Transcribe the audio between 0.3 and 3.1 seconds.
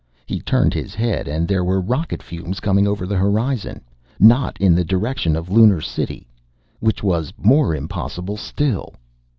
turned his head, and there were rocket fumes coming over